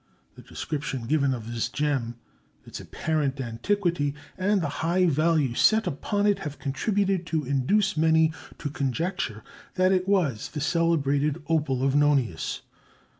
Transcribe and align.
The 0.33 0.41
description 0.41 1.05
given 1.05 1.31
of 1.31 1.53
this 1.53 1.69
gem, 1.69 2.15
its 2.65 2.79
apparent 2.79 3.39
antiquity, 3.39 4.15
and 4.35 4.59
the 4.59 4.67
high 4.81 5.05
value 5.05 5.53
set 5.53 5.85
upon 5.85 6.25
it 6.25 6.39
have 6.39 6.57
contributed 6.57 7.23
to 7.27 7.45
induce 7.45 7.95
many 7.95 8.33
to 8.57 8.71
conjecture 8.71 9.43
that 9.75 9.91
it 9.91 10.07
was 10.07 10.49
the 10.53 10.59
celebrated 10.59 11.43
"opal 11.47 11.83
of 11.83 11.93
Nonius." 11.93 12.61